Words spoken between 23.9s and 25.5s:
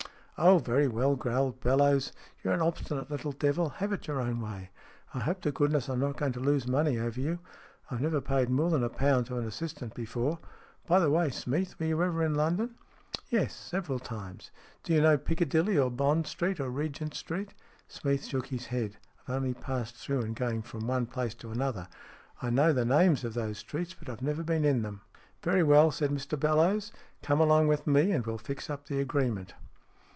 but I've never been in them." SMEATH